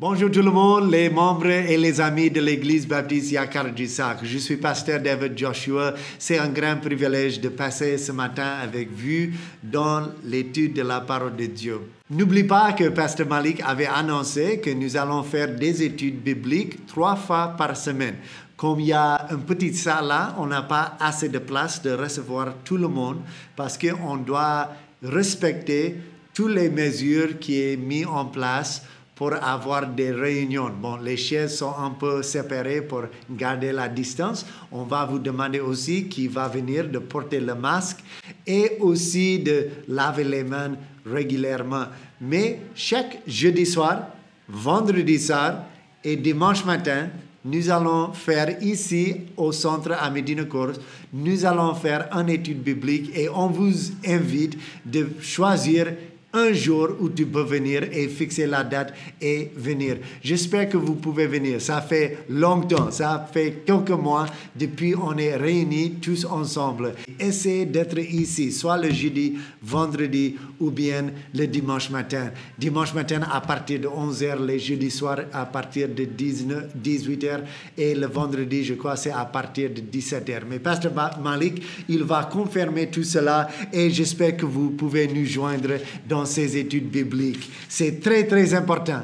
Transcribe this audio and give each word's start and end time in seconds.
Bonjour 0.00 0.30
tout 0.30 0.42
le 0.42 0.52
monde, 0.52 0.92
les 0.92 1.10
membres 1.10 1.50
et 1.50 1.76
les 1.76 2.00
amis 2.00 2.30
de 2.30 2.40
l'église 2.40 2.86
baptiste 2.86 3.32
Yakar 3.32 3.66
Sac. 3.88 4.18
Je 4.22 4.38
suis 4.38 4.56
pasteur 4.56 5.00
David 5.00 5.36
Joshua. 5.36 5.92
C'est 6.20 6.38
un 6.38 6.50
grand 6.50 6.76
privilège 6.76 7.40
de 7.40 7.48
passer 7.48 7.98
ce 7.98 8.12
matin 8.12 8.58
avec 8.62 8.92
vous 8.92 9.32
dans 9.60 10.06
l'étude 10.22 10.74
de 10.74 10.82
la 10.82 11.00
parole 11.00 11.34
de 11.34 11.46
Dieu. 11.46 11.80
N'oublie 12.10 12.44
pas 12.44 12.74
que 12.74 12.90
pasteur 12.90 13.26
Malik 13.26 13.60
avait 13.66 13.88
annoncé 13.88 14.60
que 14.60 14.70
nous 14.70 14.96
allons 14.96 15.24
faire 15.24 15.52
des 15.56 15.82
études 15.82 16.22
bibliques 16.22 16.86
trois 16.86 17.16
fois 17.16 17.56
par 17.58 17.76
semaine. 17.76 18.14
Comme 18.56 18.78
il 18.78 18.86
y 18.86 18.92
a 18.92 19.26
une 19.32 19.42
petite 19.42 19.74
salle 19.74 20.06
là, 20.06 20.32
on 20.38 20.46
n'a 20.46 20.62
pas 20.62 20.96
assez 21.00 21.28
de 21.28 21.40
place 21.40 21.82
de 21.82 21.90
recevoir 21.90 22.54
tout 22.64 22.76
le 22.76 22.86
monde 22.86 23.18
parce 23.56 23.76
qu'on 23.76 24.16
doit 24.16 24.68
respecter 25.02 25.96
toutes 26.32 26.54
les 26.54 26.70
mesures 26.70 27.40
qui 27.40 27.74
sont 27.74 27.80
mises 27.80 28.06
en 28.06 28.26
place 28.26 28.84
pour 29.18 29.34
avoir 29.34 29.88
des 29.88 30.12
réunions. 30.12 30.70
Bon, 30.80 30.96
les 30.96 31.16
chaises 31.16 31.56
sont 31.56 31.74
un 31.76 31.90
peu 31.90 32.22
séparées 32.22 32.82
pour 32.82 33.02
garder 33.28 33.72
la 33.72 33.88
distance. 33.88 34.46
On 34.70 34.84
va 34.84 35.04
vous 35.06 35.18
demander 35.18 35.58
aussi 35.58 36.04
qui 36.08 36.28
va 36.28 36.46
venir 36.46 36.88
de 36.88 37.00
porter 37.00 37.40
le 37.40 37.56
masque 37.56 37.98
et 38.46 38.76
aussi 38.78 39.40
de 39.40 39.70
laver 39.88 40.22
les 40.22 40.44
mains 40.44 40.76
régulièrement. 41.04 41.86
Mais 42.20 42.60
chaque 42.76 43.18
jeudi 43.26 43.66
soir, 43.66 44.06
vendredi 44.48 45.18
soir 45.18 45.64
et 46.04 46.14
dimanche 46.14 46.64
matin, 46.64 47.08
nous 47.44 47.70
allons 47.70 48.12
faire 48.12 48.62
ici 48.62 49.16
au 49.36 49.50
centre 49.50 49.92
à 49.98 50.10
Medina 50.10 50.44
Course, 50.44 50.78
nous 51.12 51.44
allons 51.44 51.74
faire 51.74 52.08
une 52.12 52.28
étude 52.28 52.62
biblique 52.62 53.10
et 53.16 53.28
on 53.28 53.48
vous 53.48 53.72
invite 54.06 54.56
de 54.86 55.08
choisir 55.20 55.88
un 56.32 56.52
jour 56.52 56.90
où 57.00 57.08
tu 57.08 57.24
peux 57.24 57.42
venir 57.42 57.84
et 57.90 58.06
fixer 58.08 58.46
la 58.46 58.62
date 58.62 58.92
et 59.20 59.50
venir. 59.56 59.96
J'espère 60.22 60.68
que 60.68 60.76
vous 60.76 60.94
pouvez 60.94 61.26
venir. 61.26 61.60
Ça 61.60 61.80
fait 61.80 62.18
longtemps, 62.28 62.90
ça 62.90 63.26
fait 63.32 63.62
quelques 63.64 63.90
mois 63.90 64.26
depuis 64.54 64.94
on 64.94 65.16
est 65.16 65.36
réunis 65.36 65.94
tous 66.02 66.26
ensemble. 66.26 66.94
Essayez 67.18 67.64
d'être 67.64 67.98
ici, 67.98 68.52
soit 68.52 68.76
le 68.76 68.92
jeudi, 68.92 69.38
vendredi 69.62 70.36
ou 70.60 70.70
bien 70.70 71.06
le 71.34 71.46
dimanche 71.46 71.88
matin. 71.90 72.30
Dimanche 72.58 72.92
matin 72.92 73.22
à 73.32 73.40
partir 73.40 73.80
de 73.80 73.88
11h, 73.88 74.44
le 74.44 74.58
jeudi 74.58 74.90
soir 74.90 75.20
à 75.32 75.46
partir 75.46 75.88
de 75.88 76.04
19, 76.04 76.76
18h 76.76 77.40
et 77.78 77.94
le 77.94 78.06
vendredi, 78.06 78.64
je 78.64 78.74
crois, 78.74 78.96
c'est 78.96 79.10
à 79.10 79.24
partir 79.24 79.70
de 79.70 79.80
17h. 79.80 80.42
Mais 80.48 80.58
Pasteur 80.58 80.92
Malik, 81.22 81.62
il 81.88 82.02
va 82.02 82.24
confirmer 82.24 82.88
tout 82.88 83.02
cela 83.04 83.48
et 83.72 83.88
j'espère 83.90 84.36
que 84.36 84.44
vous 84.44 84.70
pouvez 84.70 85.08
nous 85.08 85.24
joindre 85.24 85.74
dans 86.06 86.17
dans 86.24 86.56
études 86.56 86.90
bibliques. 86.90 87.50
C'est 87.68 88.00
très, 88.00 88.26
très 88.26 88.54
important. 88.54 89.02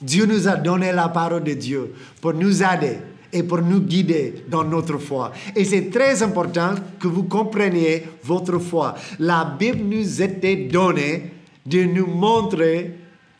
Dieu 0.00 0.26
nous 0.26 0.48
a 0.48 0.56
donné 0.56 0.92
la 0.92 1.08
parole 1.08 1.44
de 1.44 1.54
Dieu 1.54 1.92
pour 2.20 2.34
nous 2.34 2.62
aider 2.62 2.98
et 3.32 3.42
pour 3.42 3.60
nous 3.60 3.80
guider 3.80 4.44
dans 4.48 4.64
notre 4.64 4.98
foi. 4.98 5.32
Et 5.56 5.64
c'est 5.64 5.90
très 5.90 6.22
important 6.22 6.74
que 7.00 7.08
vous 7.08 7.24
compreniez 7.24 8.04
votre 8.22 8.58
foi. 8.58 8.94
La 9.18 9.56
Bible 9.58 9.82
nous 9.84 10.22
était 10.22 10.56
donnée 10.56 11.30
de 11.66 11.82
nous 11.84 12.06
montrer 12.06 12.92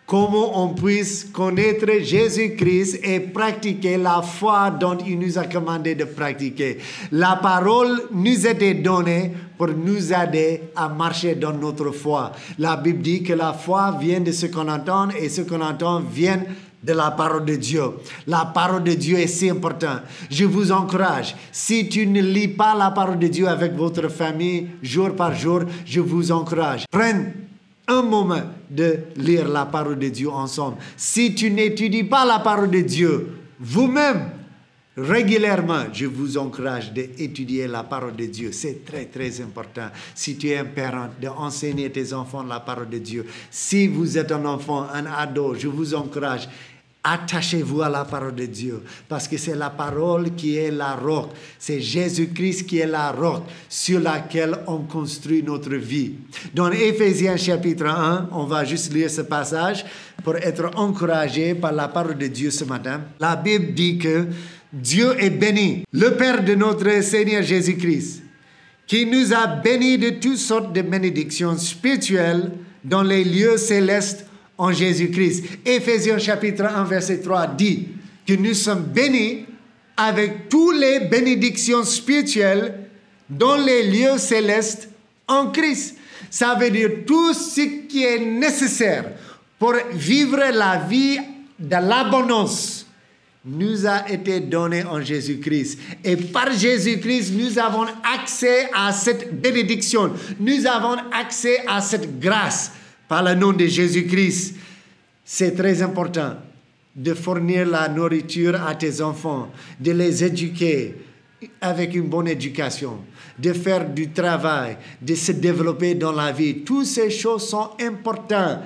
comment 0.06 0.62
on 0.62 0.74
puisse 0.74 1.24
connaître 1.24 1.86
Jésus-Christ 2.00 3.00
et 3.02 3.20
pratiquer 3.20 3.97
la 3.97 4.22
foi 4.22 4.70
dont 4.70 4.98
il 4.98 5.19
nous 5.19 5.38
a 5.38 5.44
commandé 5.44 5.94
de 5.94 6.05
pratiquer. 6.05 6.78
La 7.12 7.36
parole 7.36 8.02
nous 8.12 8.46
était 8.46 8.74
donnée 8.74 9.33
pour 9.56 9.69
nous 9.69 10.12
aider 10.12 10.62
à 10.77 10.88
marcher 10.88 11.34
dans 11.34 11.52
notre 11.52 11.91
foi. 11.91 12.33
La 12.58 12.77
Bible 12.77 13.02
dit 13.02 13.22
que 13.22 13.33
la 13.33 13.52
foi 13.52 13.96
vient 14.00 14.20
de 14.20 14.33
ce 14.33 14.46
qu'on 14.46 14.69
entend 14.69 15.08
et 15.11 15.28
ce 15.28 15.42
qu'on 15.42 15.61
entend 15.61 16.00
vient 16.00 16.42
de 16.83 16.92
la 16.92 17.11
parole 17.12 17.46
de 17.46 17.56
Dieu. 17.56 17.83
La 18.27 18.44
parole 18.44 18.84
de 18.84 18.92
Dieu 18.92 19.18
est 19.18 19.27
si 19.27 19.48
importante. 19.48 20.02
Je 20.30 20.44
vous 20.44 20.70
encourage, 20.70 21.34
si 21.50 21.89
tu 21.89 22.06
ne 22.06 22.20
lis 22.20 22.48
pas 22.48 22.74
la 22.74 22.91
parole 22.91 23.18
de 23.18 23.28
Dieu 23.28 23.48
avec 23.48 23.74
votre 23.74 24.08
famille 24.08 24.68
jour 24.83 25.14
par 25.14 25.34
jour, 25.34 25.62
je 25.86 26.00
vous 26.00 26.30
encourage. 26.30 26.84
Prenez 26.90 27.33
un 27.86 28.02
moment 28.02 28.42
de 28.70 28.98
lire 29.17 29.48
la 29.48 29.67
parole 29.67 29.98
de 29.98 30.08
Dieu 30.08 30.30
ensemble. 30.30 30.78
Si 30.96 31.34
tu 31.34 31.50
n'étudies 31.50 32.05
pas 32.05 32.24
la 32.24 32.39
parole 32.39 32.70
de 32.70 32.80
Dieu, 32.80 33.36
vous-même, 33.61 34.30
régulièrement, 34.96 35.84
je 35.92 36.06
vous 36.06 36.39
encourage 36.39 36.92
d'étudier 36.92 37.67
la 37.67 37.83
parole 37.83 38.17
de 38.17 38.27
Dieu. 38.27 38.52
C'est 38.52 38.84
très, 38.84 39.06
très 39.06 39.40
important. 39.40 39.89
Si 40.14 40.36
tu 40.36 40.48
es 40.48 40.58
un 40.58 40.64
parent, 40.64 41.08
d'enseigner 41.20 41.90
tes 41.90 42.12
enfants 42.12 42.42
la 42.42 42.61
parole 42.61 42.89
de 42.89 42.98
Dieu. 42.98 43.27
Si 43.50 43.86
vous 43.89 44.17
êtes 44.17 44.33
un 44.33 44.44
enfant, 44.44 44.86
un 44.92 45.06
ado, 45.06 45.55
je 45.55 45.68
vous 45.68 45.94
encourage 45.94 46.48
Attachez-vous 47.07 47.83
à 47.83 47.91
la 47.91 48.07
parole 48.07 48.35
de 48.35 48.47
Dieu 48.47 48.83
parce 49.07 49.29
que 49.29 49.37
c'est 49.37 49.55
la 49.55 49.69
parole 49.69 50.35
qui 50.35 50.57
est 50.57 50.70
la 50.70 50.95
roque. 50.95 51.33
C'est 51.59 51.79
Jésus-Christ 51.79 52.65
qui 52.65 52.79
est 52.79 52.87
la 52.87 53.13
roque 53.13 53.45
sur 53.69 54.01
laquelle 54.01 54.57
on 54.67 54.79
construit 54.79 55.42
notre 55.42 55.75
vie. 55.75 56.15
Dans 56.55 56.73
Éphésiens 56.73 57.37
chapitre 57.37 57.85
1, 57.85 58.31
on 58.33 58.45
va 58.45 58.65
juste 58.65 58.91
lire 58.95 59.11
ce 59.11 59.20
passage 59.20 59.85
pour 60.25 60.37
être 60.37 60.70
encouragé 60.77 61.55
par 61.55 61.73
la 61.73 61.89
parole 61.89 62.17
de 62.17 62.29
Dieu 62.29 62.51
ce 62.51 62.65
matin. 62.65 63.03
La 63.21 63.36
Bible 63.36 63.75
dit 63.75 63.98
que 63.98 64.27
Dieu 64.73 65.15
est 65.23 65.29
béni, 65.29 65.85
le 65.92 66.17
Père 66.17 66.42
de 66.42 66.55
notre 66.55 67.03
Seigneur 67.03 67.42
Jésus-Christ, 67.42 68.23
qui 68.86 69.05
nous 69.05 69.35
a 69.35 69.47
bénis 69.47 69.98
de 69.98 70.09
toutes 70.09 70.39
sortes 70.39 70.73
de 70.73 70.81
bénédictions 70.81 71.57
spirituelles 71.59 72.51
dans 72.83 73.03
les 73.03 73.25
lieux 73.25 73.59
célestes 73.59 74.27
en 74.59 74.73
Jésus-Christ. 74.73 75.45
Éphésiens 75.65 76.19
chapitre 76.19 76.65
1, 76.65 76.85
verset 76.85 77.20
3 77.20 77.48
dit 77.48 77.89
que 78.27 78.35
nous 78.35 78.55
sommes 78.55 78.85
bénis 78.85 79.47
avec 79.97 80.48
toutes 80.48 80.77
les 80.77 81.01
bénédictions 81.01 81.85
spirituelles 81.85 82.89
dans 83.29 83.57
les 83.57 83.85
lieux 83.91 84.19
célestes 84.19 84.89
en 85.27 85.51
Christ. 85.51 85.97
Ça 86.31 86.55
veut 86.55 86.70
dire 86.70 86.91
tout 87.07 87.33
ce 87.33 87.61
qui 87.89 88.05
est 88.05 88.19
nécessaire 88.19 89.05
pour 89.59 89.75
vivre 89.92 90.39
la 90.53 90.79
vie 90.79 91.19
de 91.59 91.77
l'abondance 91.77 92.85
nous 93.45 93.86
a 93.86 94.09
été 94.11 94.41
donné 94.41 94.85
en 94.85 95.03
Jésus-Christ. 95.03 95.79
Et 96.03 96.17
par 96.17 96.51
Jésus-Christ, 96.51 97.33
nous 97.35 97.59
avons 97.59 97.85
accès 98.03 98.71
à 98.75 98.91
cette 98.92 99.39
bénédiction. 99.39 100.13
Nous 100.41 100.67
avons 100.67 100.97
accès 101.13 101.63
à 101.67 101.81
cette 101.83 102.19
grâce 102.19 102.73
par 103.09 103.23
le 103.23 103.35
nom 103.35 103.53
de 103.53 103.67
Jésus-Christ. 103.67 104.57
C'est 105.25 105.55
très 105.55 105.83
important 105.83 106.37
de 106.95 107.15
fournir 107.15 107.67
la 107.67 107.89
nourriture 107.89 108.63
à 108.63 108.75
tes 108.75 109.01
enfants, 109.01 109.51
de 109.81 109.92
les 109.92 110.23
éduquer 110.23 110.95
avec 111.61 111.95
une 111.95 112.09
bonne 112.09 112.29
éducation, 112.29 112.98
de 113.39 113.53
faire 113.53 113.89
du 113.89 114.11
travail, 114.11 114.77
de 115.01 115.15
se 115.15 115.33
développer 115.33 115.95
dans 115.95 116.13
la 116.13 116.33
vie. 116.33 116.61
Toutes 116.61 116.87
ces 116.87 117.11
choses 117.11 117.48
sont 117.48 117.70
importantes. 117.81 118.61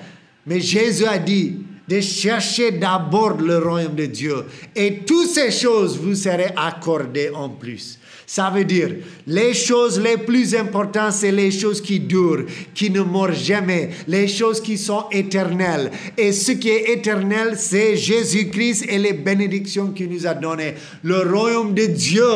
Mais 0.47 0.61
Jésus 0.61 1.07
a 1.07 1.19
dit 1.19 1.59
de 1.89 2.01
chercher 2.01 2.73
d'abord 2.73 3.39
le 3.41 3.59
royaume 3.59 3.95
de 3.95 4.07
Dieu 4.07 4.45
et 4.77 4.99
toutes 5.07 5.29
ces 5.29 5.51
choses 5.51 5.99
vous 5.99 6.15
seront 6.15 6.55
accordées 6.57 7.31
en 7.31 7.49
plus. 7.49 7.99
Ça 8.27 8.51
veut 8.51 8.65
dire, 8.65 8.91
les 9.27 9.55
choses 9.55 9.99
les 9.99 10.19
plus 10.19 10.55
importantes, 10.55 11.15
c'est 11.15 11.33
les 11.33 11.51
choses 11.51 11.81
qui 11.81 11.99
durent, 11.99 12.45
qui 12.75 12.91
ne 12.91 13.01
meurent 13.01 13.33
jamais, 13.33 13.89
les 14.07 14.29
choses 14.29 14.61
qui 14.61 14.77
sont 14.77 15.05
éternelles. 15.11 15.91
Et 16.15 16.33
ce 16.33 16.53
qui 16.53 16.69
est 16.69 16.93
éternel, 16.93 17.55
c'est 17.57 17.97
Jésus-Christ 17.97 18.85
et 18.87 18.99
les 18.99 19.15
bénédictions 19.15 19.93
qu'il 19.93 20.11
nous 20.11 20.27
a 20.27 20.35
données. 20.35 20.75
Le 21.03 21.21
royaume 21.21 21.73
de 21.73 21.87
Dieu 21.87 22.29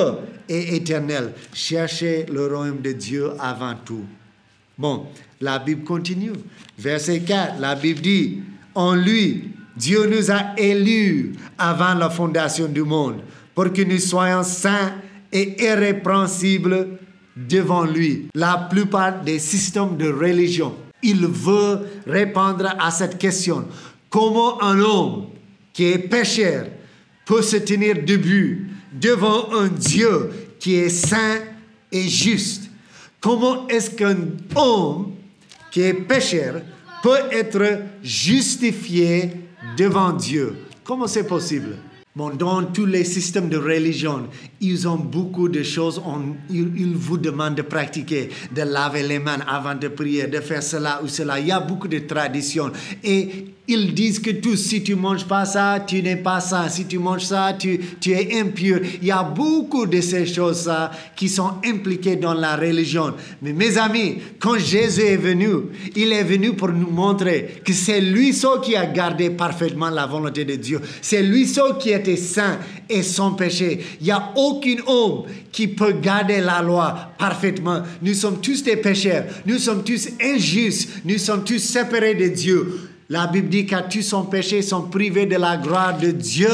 est 0.48 0.76
éternel. 0.76 1.34
Cherchez 1.52 2.24
le 2.32 2.46
royaume 2.46 2.80
de 2.80 2.92
Dieu 2.92 3.32
avant 3.38 3.74
tout. 3.84 4.06
Bon, 4.78 5.08
la 5.42 5.58
Bible 5.58 5.84
continue. 5.84 6.32
Verset 6.78 7.20
4, 7.20 7.60
la 7.60 7.74
Bible 7.74 8.00
dit, 8.00 8.38
en 8.74 8.94
lui, 8.94 9.50
Dieu 9.76 10.06
nous 10.06 10.30
a 10.30 10.54
élus 10.58 11.32
avant 11.58 11.94
la 11.94 12.10
fondation 12.10 12.68
du 12.68 12.82
monde 12.82 13.20
pour 13.54 13.72
que 13.72 13.82
nous 13.82 13.98
soyons 13.98 14.42
saints 14.42 14.92
et 15.32 15.62
irrépréhensible 15.62 16.98
devant 17.36 17.84
lui. 17.84 18.28
La 18.34 18.68
plupart 18.70 19.22
des 19.22 19.38
systèmes 19.38 19.96
de 19.96 20.10
religion, 20.10 20.74
il 21.02 21.26
veut 21.26 21.80
répondre 22.06 22.74
à 22.78 22.90
cette 22.90 23.18
question. 23.18 23.66
Comment 24.10 24.62
un 24.62 24.78
homme 24.78 25.26
qui 25.72 25.84
est 25.84 25.98
pécheur 25.98 26.66
peut 27.24 27.42
se 27.42 27.56
tenir 27.56 27.96
debout 28.04 28.66
devant 28.92 29.52
un 29.54 29.68
Dieu 29.68 30.30
qui 30.60 30.74
est 30.74 30.90
saint 30.90 31.38
et 31.90 32.08
juste? 32.08 32.70
Comment 33.20 33.66
est-ce 33.68 33.90
qu'un 33.90 34.16
homme 34.54 35.12
qui 35.70 35.80
est 35.80 35.94
pécheur 35.94 36.60
peut 37.02 37.18
être 37.30 37.82
justifié 38.02 39.32
devant 39.76 40.12
Dieu? 40.12 40.54
Comment 40.84 41.06
c'est 41.06 41.26
possible? 41.26 41.76
dans 42.14 42.64
tous 42.64 42.84
les 42.84 43.04
systèmes 43.04 43.48
de 43.48 43.56
religion, 43.56 44.28
ils 44.60 44.86
ont 44.86 44.96
beaucoup 44.96 45.48
de 45.48 45.62
choses, 45.62 46.00
ils, 46.50 46.94
vous 46.94 47.16
demandent 47.16 47.54
de 47.54 47.62
pratiquer, 47.62 48.28
de 48.54 48.62
laver 48.62 49.02
les 49.02 49.18
mains 49.18 49.40
avant 49.48 49.74
de 49.74 49.88
prier, 49.88 50.26
de 50.26 50.40
faire 50.40 50.62
cela 50.62 51.00
ou 51.02 51.08
cela. 51.08 51.40
Il 51.40 51.46
y 51.46 51.52
a 51.52 51.60
beaucoup 51.60 51.88
de 51.88 52.00
traditions 52.00 52.70
et 53.02 53.46
ils 53.72 53.94
disent 53.94 54.18
que 54.18 54.30
tous, 54.30 54.56
si 54.56 54.82
tu 54.82 54.94
manges 54.94 55.24
pas 55.24 55.44
ça, 55.44 55.82
tu 55.86 56.02
n'es 56.02 56.16
pas 56.16 56.40
sain. 56.40 56.68
Si 56.68 56.86
tu 56.86 56.98
manges 56.98 57.24
ça, 57.24 57.54
tu, 57.58 57.80
tu 58.00 58.12
es 58.12 58.40
impur. 58.40 58.80
Il 59.00 59.08
y 59.08 59.10
a 59.10 59.22
beaucoup 59.22 59.86
de 59.86 60.00
ces 60.00 60.26
choses-là 60.26 60.90
qui 61.16 61.28
sont 61.28 61.52
impliquées 61.64 62.16
dans 62.16 62.34
la 62.34 62.56
religion. 62.56 63.14
Mais 63.40 63.52
mes 63.52 63.78
amis, 63.78 64.18
quand 64.38 64.58
Jésus 64.58 65.02
est 65.02 65.16
venu, 65.16 65.48
il 65.96 66.12
est 66.12 66.24
venu 66.24 66.52
pour 66.52 66.68
nous 66.68 66.90
montrer 66.90 67.62
que 67.64 67.72
c'est 67.72 68.00
lui 68.00 68.32
seul 68.32 68.60
qui 68.60 68.76
a 68.76 68.86
gardé 68.86 69.30
parfaitement 69.30 69.90
la 69.90 70.06
volonté 70.06 70.44
de 70.44 70.56
Dieu. 70.56 70.80
C'est 71.00 71.22
lui 71.22 71.46
seul 71.46 71.78
qui 71.78 71.90
était 71.90 72.16
saint 72.16 72.58
et 72.88 73.02
sans 73.02 73.32
péché. 73.32 73.80
Il 74.00 74.04
n'y 74.04 74.12
a 74.12 74.32
aucun 74.36 74.76
homme 74.86 75.24
qui 75.50 75.68
peut 75.68 75.92
garder 75.92 76.40
la 76.40 76.62
loi 76.62 77.12
parfaitement. 77.18 77.82
Nous 78.02 78.14
sommes 78.14 78.40
tous 78.40 78.62
des 78.62 78.76
pécheurs. 78.76 79.24
Nous 79.46 79.58
sommes 79.58 79.82
tous 79.82 80.08
injustes. 80.20 80.90
Nous 81.04 81.18
sommes 81.18 81.44
tous 81.44 81.58
séparés 81.58 82.14
de 82.14 82.28
Dieu. 82.28 82.91
La 83.12 83.26
Bible 83.26 83.50
dit 83.50 83.66
qu'à 83.66 83.82
tous 83.82 84.00
son 84.00 84.24
péché 84.24 84.62
sont 84.62 84.88
privés 84.88 85.26
de 85.26 85.36
la 85.36 85.58
gloire 85.58 85.98
de 85.98 86.12
Dieu. 86.12 86.48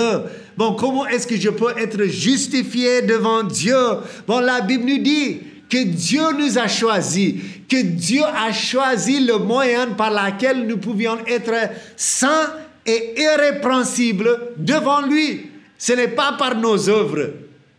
Bon, 0.56 0.74
comment 0.74 1.06
est-ce 1.06 1.24
que 1.24 1.36
je 1.36 1.50
peux 1.50 1.70
être 1.78 2.02
justifié 2.06 3.02
devant 3.02 3.44
Dieu? 3.44 3.78
Bon, 4.26 4.40
la 4.40 4.60
Bible 4.60 4.84
nous 4.90 4.98
dit 4.98 5.38
que 5.70 5.84
Dieu 5.84 6.32
nous 6.36 6.58
a 6.58 6.66
choisis, 6.66 7.36
que 7.68 7.80
Dieu 7.80 8.24
a 8.24 8.50
choisi 8.52 9.24
le 9.24 9.38
moyen 9.38 9.92
par 9.92 10.10
lequel 10.10 10.66
nous 10.66 10.78
pouvions 10.78 11.18
être 11.28 11.54
saints 11.94 12.52
et 12.84 13.14
irrépréhensibles 13.16 14.54
devant 14.56 15.02
lui. 15.02 15.52
Ce 15.78 15.92
n'est 15.92 16.08
pas 16.08 16.32
par 16.32 16.56
nos 16.56 16.88
œuvres, 16.88 17.34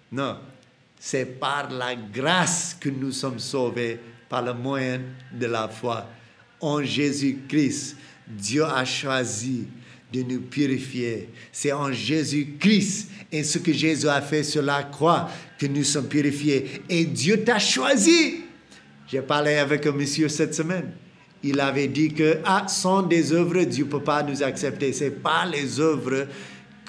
non, 0.10 0.38
c'est 0.98 1.26
par 1.26 1.70
la 1.70 1.96
grâce 1.98 2.78
que 2.80 2.88
nous 2.88 3.12
sommes 3.12 3.40
sauvés 3.40 4.00
par 4.30 4.42
le 4.42 4.54
moyen 4.54 5.02
de 5.34 5.48
la 5.48 5.68
foi 5.68 6.06
en 6.62 6.82
Jésus-Christ. 6.82 7.98
Dieu 8.30 8.64
a 8.64 8.86
choisi 8.86 9.66
de 10.12 10.24
nous 10.24 10.42
purifier. 10.42 11.30
C'est 11.52 11.72
en 11.72 11.92
Jésus-Christ 11.92 13.10
et 13.32 13.44
ce 13.44 13.60
que 13.60 13.72
Jésus 13.72 14.08
a 14.08 14.22
fait 14.22 14.44
sur 14.44 14.62
la 14.62 14.84
croix 14.84 15.30
que 15.58 15.68
nous 15.68 15.84
sommes 15.84 16.08
purifiés. 16.08 16.82
Et 16.90 17.06
Dieu 17.06 17.44
t'a 17.44 17.60
choisi. 17.60 18.42
J'ai 19.08 19.22
parlé 19.22 19.56
avec 19.56 19.86
un 19.86 19.92
monsieur 19.92 20.30
cette 20.30 20.54
semaine. 20.54 20.92
Il 21.44 21.60
avait 21.60 21.88
dit 21.88 22.14
que 22.14 22.40
ah, 22.44 22.66
sans 22.68 23.02
des 23.02 23.32
œuvres, 23.32 23.64
Dieu 23.64 23.86
ne 23.86 23.90
peut 23.90 24.04
pas 24.04 24.24
nous 24.24 24.44
accepter. 24.44 24.92
Ce 24.94 25.06
n'est 25.06 25.12
pas 25.12 25.46
les 25.46 25.80
œuvres 25.80 26.28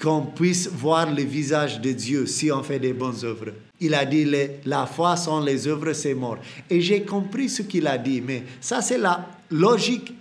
qu'on 0.01 0.23
puisse 0.23 0.67
voir 0.67 1.13
le 1.13 1.23
visage 1.23 1.79
de 1.79 1.91
Dieu 1.91 2.25
si 2.25 2.51
on 2.51 2.63
fait 2.63 2.79
des 2.79 2.93
bonnes 2.93 3.23
œuvres. 3.23 3.53
Il 3.79 3.93
a 3.93 4.03
dit 4.03 4.27
la 4.65 4.85
foi 4.85 5.15
sans 5.15 5.43
les 5.43 5.67
œuvres, 5.67 5.93
c'est 5.93 6.13
mort. 6.13 6.37
Et 6.69 6.81
j'ai 6.81 7.03
compris 7.03 7.49
ce 7.49 7.61
qu'il 7.61 7.87
a 7.87 7.97
dit, 7.97 8.21
mais 8.21 8.43
ça 8.59 8.81
c'est 8.81 8.97
la 8.97 9.27
logique 9.49 10.13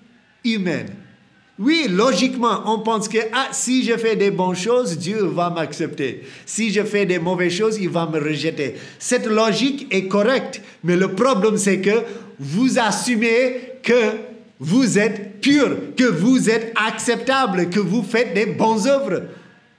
humaine. 0.44 0.88
Oui, 1.62 1.88
logiquement, 1.90 2.62
on 2.64 2.78
pense 2.78 3.06
que 3.06 3.18
ah, 3.34 3.48
si 3.52 3.84
je 3.84 3.94
fais 3.98 4.16
des 4.16 4.30
bonnes 4.30 4.56
choses, 4.56 4.96
Dieu 4.96 5.24
va 5.24 5.50
m'accepter. 5.50 6.22
Si 6.46 6.72
je 6.72 6.82
fais 6.84 7.04
des 7.04 7.18
mauvaises 7.18 7.52
choses, 7.52 7.76
il 7.78 7.90
va 7.90 8.06
me 8.06 8.18
rejeter. 8.18 8.76
Cette 8.98 9.26
logique 9.26 9.86
est 9.90 10.08
correcte, 10.08 10.62
mais 10.82 10.96
le 10.96 11.08
problème 11.08 11.58
c'est 11.58 11.82
que 11.82 12.02
vous 12.38 12.78
assumez 12.78 13.74
que 13.82 14.12
vous 14.58 14.98
êtes 14.98 15.42
pur, 15.42 15.76
que 15.98 16.04
vous 16.04 16.48
êtes 16.48 16.72
acceptable, 16.74 17.68
que 17.68 17.80
vous 17.80 18.02
faites 18.02 18.32
des 18.32 18.46
bonnes 18.46 18.88
œuvres. 18.88 19.24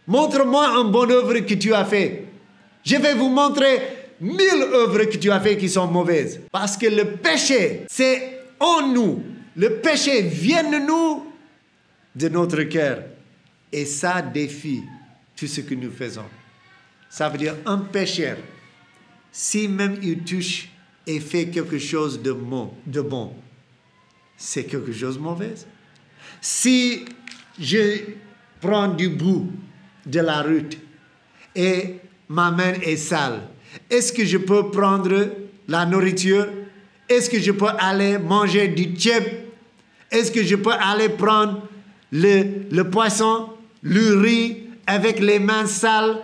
Montre-moi 0.05 0.67
une 0.83 0.91
bonne 0.91 1.11
œuvre 1.11 1.39
que 1.39 1.55
tu 1.55 1.73
as 1.73 1.85
fait. 1.85 2.25
Je 2.83 2.97
vais 2.97 3.15
vous 3.15 3.29
montrer 3.29 3.79
mille 4.19 4.67
œuvres 4.71 5.05
que 5.05 5.17
tu 5.17 5.31
as 5.31 5.39
fait 5.39 5.57
qui 5.57 5.67
sont 5.67 5.87
mauvaises. 5.87 6.41
Parce 6.51 6.77
que 6.77 6.85
le 6.85 7.05
péché, 7.05 7.85
c'est 7.87 8.39
en 8.59 8.87
nous. 8.87 9.23
Le 9.55 9.77
péché 9.77 10.21
vient 10.21 10.69
de 10.69 10.77
nous 10.85 11.30
de 12.15 12.29
notre 12.29 12.63
cœur. 12.63 13.03
Et 13.71 13.85
ça 13.85 14.21
défie 14.21 14.83
tout 15.35 15.47
ce 15.47 15.61
que 15.61 15.75
nous 15.75 15.91
faisons. 15.91 16.25
Ça 17.09 17.29
veut 17.29 17.37
dire 17.37 17.55
un 17.65 17.77
pécheur, 17.77 18.37
si 19.31 19.67
même 19.67 19.97
il 20.01 20.19
touche 20.23 20.69
et 21.07 21.19
fait 21.19 21.47
quelque 21.47 21.79
chose 21.79 22.21
de 22.21 22.31
bon, 22.31 22.73
de 22.85 23.01
bon 23.01 23.33
c'est 24.41 24.63
quelque 24.63 24.91
chose 24.91 25.17
de 25.17 25.21
mauvais. 25.21 25.53
Si 26.41 27.05
je 27.59 27.99
prends 28.59 28.87
du 28.87 29.09
bout 29.09 29.51
de 30.05 30.19
la 30.19 30.41
route 30.41 30.77
et 31.55 31.97
ma 32.27 32.49
main 32.49 32.73
est 32.81 32.97
sale, 32.97 33.41
est-ce 33.89 34.11
que 34.11 34.25
je 34.25 34.37
peux 34.37 34.71
prendre 34.71 35.29
la 35.67 35.85
nourriture? 35.85 36.47
Est-ce 37.07 37.29
que 37.29 37.39
je 37.39 37.51
peux 37.51 37.69
aller 37.77 38.17
manger 38.17 38.67
du 38.67 38.95
tchèp? 38.95 39.53
Est-ce 40.09 40.31
que 40.31 40.43
je 40.43 40.55
peux 40.55 40.73
aller 40.73 41.09
prendre 41.09 41.67
le, 42.11 42.83
poisson, 42.83 43.49
le 43.81 44.19
riz 44.19 44.63
avec 44.85 45.19
les 45.19 45.39
mains 45.39 45.65
sales 45.65 46.21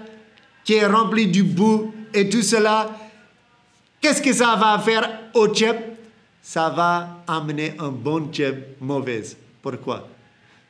qui 0.64 0.74
est 0.74 0.86
rempli 0.86 1.28
du 1.28 1.44
bout 1.44 1.94
et 2.14 2.30
tout 2.30 2.42
cela, 2.42 2.98
qu'est-ce 4.02 4.22
que 4.22 4.34
ça 4.34 4.56
va 4.56 4.80
faire 4.80 5.30
au 5.34 5.48
tchèp 5.48 5.98
Ça 6.42 6.70
va 6.70 7.24
amener 7.28 7.74
un 7.80 7.90
bon 7.90 8.30
tchèp 8.32 8.78
mauvaise. 8.82 9.38
Pourquoi? 9.62 10.08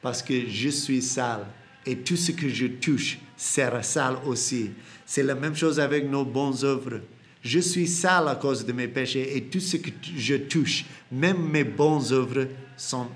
Parce 0.01 0.21
que 0.21 0.47
je 0.47 0.69
suis 0.69 1.01
sale 1.01 1.45
et 1.85 1.97
tout 1.97 2.15
ce 2.15 2.31
que 2.31 2.49
je 2.49 2.67
touche 2.67 3.17
sera 3.35 3.81
sale 3.81 4.17
aussi. 4.25 4.71
C'est 5.05 5.23
la 5.23 5.35
même 5.35 5.55
chose 5.55 5.79
avec 5.79 6.09
nos 6.09 6.25
bonnes 6.25 6.63
œuvres. 6.63 7.01
Je 7.41 7.59
suis 7.59 7.87
sale 7.87 8.27
à 8.27 8.35
cause 8.35 8.65
de 8.65 8.73
mes 8.73 8.87
péchés 8.87 9.37
et 9.37 9.43
tout 9.43 9.59
ce 9.59 9.77
que 9.77 9.89
je 10.15 10.35
touche, 10.35 10.85
même 11.11 11.49
mes 11.49 11.63
bonnes 11.63 12.03
œuvres, 12.11 12.47
sont 12.75 13.07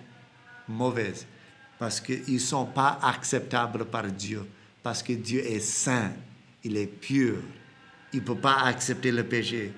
mauvaises 0.67 1.25
parce 1.81 1.99
qu'ils 1.99 2.35
ne 2.35 2.37
sont 2.37 2.65
pas 2.65 2.99
acceptables 3.01 3.85
par 3.85 4.03
Dieu, 4.03 4.47
parce 4.83 5.01
que 5.01 5.13
Dieu 5.13 5.43
est 5.43 5.59
saint, 5.59 6.11
il 6.63 6.77
est 6.77 6.85
pur, 6.85 7.37
il 8.13 8.19
ne 8.19 8.23
peut 8.23 8.35
pas 8.35 8.57
accepter 8.65 9.11
le 9.11 9.23
péché. 9.23 9.73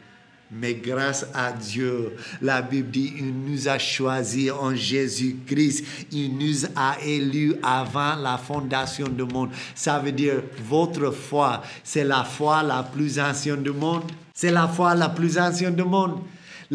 Mais 0.51 0.73
grâce 0.73 1.25
à 1.33 1.53
Dieu, 1.53 2.11
la 2.41 2.61
Bible 2.61 2.91
dit, 2.91 3.13
il 3.19 3.33
nous 3.33 3.69
a 3.69 3.77
choisis 3.77 4.51
en 4.51 4.75
Jésus-Christ. 4.75 5.85
Il 6.11 6.37
nous 6.37 6.65
a 6.75 6.97
élus 7.01 7.55
avant 7.63 8.15
la 8.15 8.37
fondation 8.37 9.07
du 9.07 9.23
monde. 9.23 9.51
Ça 9.73 9.97
veut 9.97 10.11
dire, 10.11 10.43
votre 10.65 11.09
foi, 11.11 11.63
c'est 11.85 12.03
la 12.03 12.25
foi 12.25 12.63
la 12.63 12.83
plus 12.83 13.17
ancienne 13.17 13.63
du 13.63 13.71
monde. 13.71 14.11
C'est 14.33 14.51
la 14.51 14.67
foi 14.67 14.93
la 14.93 15.07
plus 15.07 15.37
ancienne 15.39 15.75
du 15.75 15.83
monde. 15.83 16.19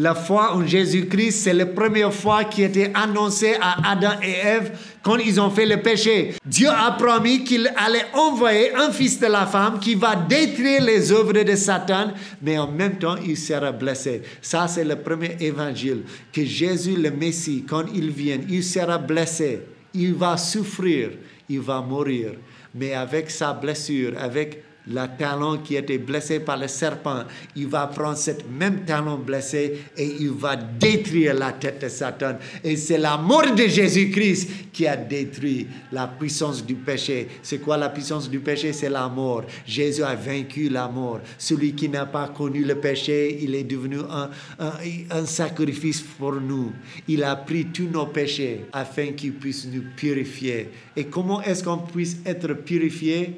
La 0.01 0.15
foi 0.15 0.55
en 0.55 0.65
Jésus-Christ, 0.65 1.43
c'est 1.43 1.53
la 1.53 1.65
première 1.65 2.13
foi 2.13 2.45
qui 2.45 2.63
était 2.63 2.89
annoncée 2.93 3.55
à 3.59 3.91
Adam 3.91 4.13
et 4.23 4.31
Ève 4.31 4.71
quand 5.03 5.17
ils 5.17 5.41
ont 5.41 5.49
fait 5.49 5.65
le 5.65 5.81
péché. 5.81 6.35
Dieu 6.45 6.69
a 6.69 6.91
promis 6.91 7.43
qu'il 7.43 7.69
allait 7.75 8.05
envoyer 8.13 8.73
un 8.73 8.91
fils 8.91 9.19
de 9.19 9.27
la 9.27 9.45
femme 9.45 9.77
qui 9.77 9.95
va 9.95 10.15
détruire 10.15 10.85
les 10.85 11.11
œuvres 11.11 11.43
de 11.43 11.53
Satan, 11.53 12.13
mais 12.41 12.57
en 12.57 12.71
même 12.71 12.97
temps, 12.97 13.17
il 13.17 13.35
sera 13.35 13.73
blessé. 13.73 14.21
Ça, 14.41 14.69
c'est 14.69 14.85
le 14.85 14.95
premier 14.95 15.35
évangile, 15.41 16.03
que 16.31 16.45
Jésus, 16.45 16.95
le 16.95 17.11
Messie, 17.11 17.65
quand 17.67 17.83
il 17.93 18.09
vient, 18.11 18.39
il 18.47 18.63
sera 18.63 18.97
blessé, 18.99 19.63
il 19.93 20.13
va 20.13 20.37
souffrir, 20.37 21.09
il 21.49 21.59
va 21.59 21.81
mourir. 21.81 22.35
Mais 22.73 22.93
avec 22.93 23.29
sa 23.29 23.51
blessure, 23.51 24.13
avec 24.17 24.63
le 24.87 25.05
talon 25.17 25.57
qui 25.59 25.75
était 25.75 25.97
blessé 25.97 26.39
par 26.39 26.57
le 26.57 26.67
serpent, 26.67 27.23
il 27.55 27.67
va 27.67 27.87
prendre 27.87 28.17
cette 28.17 28.49
même 28.49 28.85
talon 28.85 29.17
blessé 29.17 29.79
et 29.95 30.15
il 30.19 30.31
va 30.31 30.55
détruire 30.55 31.33
la 31.35 31.51
tête 31.51 31.81
de 31.83 31.89
Satan. 31.89 32.37
Et 32.63 32.75
c'est 32.75 32.97
la 32.97 33.17
mort 33.17 33.53
de 33.53 33.67
Jésus-Christ 33.67 34.49
qui 34.73 34.87
a 34.87 34.95
détruit 34.95 35.67
la 35.91 36.07
puissance 36.07 36.65
du 36.65 36.75
péché. 36.75 37.27
C'est 37.43 37.59
quoi 37.59 37.77
la 37.77 37.89
puissance 37.89 38.29
du 38.29 38.39
péché? 38.39 38.73
C'est 38.73 38.89
la 38.89 39.07
mort. 39.07 39.43
Jésus 39.65 40.03
a 40.03 40.15
vaincu 40.15 40.69
la 40.69 40.87
mort. 40.87 41.19
Celui 41.37 41.73
qui 41.73 41.89
n'a 41.89 42.05
pas 42.05 42.27
connu 42.29 42.63
le 42.63 42.75
péché, 42.75 43.39
il 43.41 43.55
est 43.55 43.63
devenu 43.63 43.97
un, 44.09 44.29
un, 44.59 44.71
un 45.11 45.25
sacrifice 45.25 46.01
pour 46.01 46.33
nous. 46.33 46.71
Il 47.07 47.23
a 47.23 47.35
pris 47.35 47.65
tous 47.65 47.87
nos 47.87 48.07
péchés 48.07 48.65
afin 48.71 49.11
qu'il 49.11 49.33
puisse 49.33 49.67
nous 49.71 49.83
purifier. 49.95 50.69
Et 50.95 51.05
comment 51.05 51.41
est-ce 51.41 51.63
qu'on 51.63 51.77
puisse 51.77 52.17
être 52.25 52.53
purifié? 52.53 53.35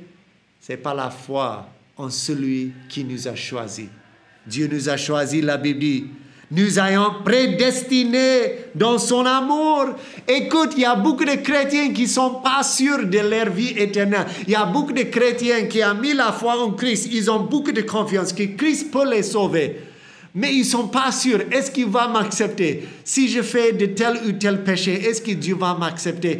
C'est 0.61 0.77
pas 0.77 0.93
la 0.93 1.09
foi 1.09 1.67
en 1.97 2.11
celui 2.11 2.71
qui 2.87 3.03
nous 3.03 3.27
a 3.27 3.35
choisis. 3.35 3.87
Dieu 4.45 4.69
nous 4.71 4.89
a 4.89 4.95
choisis, 4.95 5.43
la 5.43 5.57
Bible 5.57 5.79
dit. 5.79 6.05
Nous 6.51 6.77
ayons 6.79 7.23
prédestinés 7.23 8.67
dans 8.75 8.99
son 8.99 9.25
amour. 9.25 9.95
Écoute, 10.27 10.73
il 10.75 10.81
y 10.81 10.85
a 10.85 10.95
beaucoup 10.95 11.23
de 11.23 11.35
chrétiens 11.35 11.93
qui 11.93 12.07
sont 12.07 12.41
pas 12.43 12.61
sûrs 12.61 13.07
de 13.07 13.19
leur 13.19 13.49
vie 13.49 13.73
éternelle. 13.77 14.25
Il 14.45 14.51
y 14.51 14.55
a 14.55 14.65
beaucoup 14.65 14.91
de 14.91 15.03
chrétiens 15.03 15.65
qui 15.65 15.83
ont 15.83 15.95
mis 15.95 16.13
la 16.13 16.31
foi 16.31 16.61
en 16.61 16.71
Christ. 16.71 17.07
Ils 17.11 17.31
ont 17.31 17.39
beaucoup 17.39 17.71
de 17.71 17.81
confiance 17.81 18.33
que 18.33 18.43
Christ 18.43 18.91
peut 18.91 19.09
les 19.09 19.23
sauver. 19.23 19.77
Mais 20.35 20.53
ils 20.53 20.65
sont 20.65 20.89
pas 20.89 21.11
sûrs. 21.11 21.41
Est-ce 21.51 21.71
qu'il 21.71 21.87
va 21.87 22.07
m'accepter? 22.07 22.87
Si 23.03 23.29
je 23.29 23.41
fais 23.41 23.71
de 23.71 23.87
tel 23.87 24.19
ou 24.27 24.33
tel 24.33 24.63
péché, 24.63 24.93
est-ce 24.93 25.21
que 25.21 25.31
Dieu 25.31 25.55
va 25.55 25.73
m'accepter? 25.73 26.39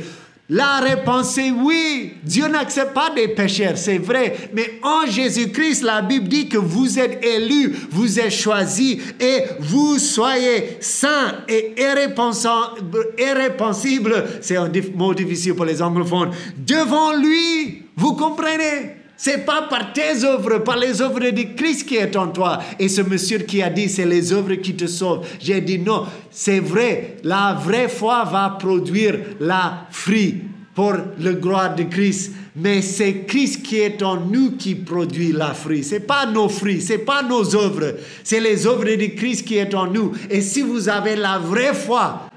La 0.54 0.82
réponse 0.82 1.38
est 1.38 1.50
oui. 1.50 2.16
Dieu 2.26 2.46
n'accepte 2.50 2.94
pas 2.94 3.10
des 3.10 3.30
pécheurs, 3.30 3.78
c'est 3.78 4.00
vrai. 4.00 4.50
Mais 4.52 4.82
en 4.84 5.10
Jésus-Christ, 5.10 5.82
la 5.82 6.02
Bible 6.02 6.28
dit 6.28 6.50
que 6.50 6.58
vous 6.58 7.00
êtes 7.00 7.24
élus, 7.24 7.74
vous 7.90 8.20
êtes 8.20 8.32
choisis 8.32 8.98
et 9.18 9.44
vous 9.62 9.98
soyez 9.98 10.76
saints 10.82 11.46
et 11.48 11.74
irrépensibles. 11.82 14.26
C'est 14.42 14.58
un 14.58 14.70
mot 14.94 15.14
difficile 15.14 15.56
pour 15.56 15.64
les 15.64 15.82
anglophones. 15.82 16.32
Devant 16.58 17.16
lui, 17.16 17.84
vous 17.96 18.16
comprenez? 18.16 18.98
C'est 19.24 19.46
pas 19.46 19.68
par 19.70 19.94
tes 19.94 20.24
œuvres, 20.24 20.64
par 20.64 20.78
les 20.78 21.00
œuvres 21.00 21.20
de 21.20 21.56
Christ 21.56 21.88
qui 21.88 21.96
est 21.96 22.16
en 22.16 22.30
toi. 22.30 22.58
Et 22.80 22.90
ce 22.90 23.02
monsieur 23.02 23.38
qui 23.38 23.62
a 23.62 23.70
dit, 23.70 23.88
c'est 23.88 24.08
les 24.08 24.34
œuvres 24.34 24.56
qui 24.56 24.74
te 24.74 24.88
sauvent. 24.88 25.24
J'ai 25.40 25.62
dit 25.62 25.78
non, 25.78 26.08
c'est 26.32 26.60
vrai. 26.60 27.18
La 27.24 27.54
vraie 27.54 27.88
foi 27.88 28.24
va 28.24 28.58
produire 28.60 29.20
la 29.40 29.86
fruit 29.92 30.42
pour 30.74 30.96
le 31.20 31.34
gloire 31.34 31.76
de 31.76 31.84
Christ. 31.84 32.32
Mais 32.56 32.82
c'est 32.82 33.26
Christ 33.28 33.62
qui 33.62 33.78
est 33.78 34.02
en 34.02 34.16
nous 34.16 34.54
qui 34.54 34.74
produit 34.74 35.32
la 35.32 35.54
fruit. 35.54 35.84
C'est 35.84 36.00
pas 36.00 36.26
nos 36.26 36.50
fruits, 36.50 36.82
c'est 36.82 37.06
pas 37.06 37.22
nos 37.22 37.56
œuvres. 37.56 37.98
C'est 38.24 38.40
les 38.40 38.66
œuvres 38.66 38.86
de 38.86 39.16
Christ 39.16 39.46
qui 39.46 39.58
est 39.58 39.76
en 39.76 39.86
nous. 39.86 40.14
Et 40.32 40.42
si 40.42 40.64
vous 40.64 40.90
avez 40.90 41.16
la 41.16 41.38
vraie 41.38 41.76
foi, 41.76 42.28